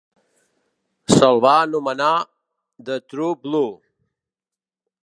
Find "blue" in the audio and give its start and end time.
3.45-3.79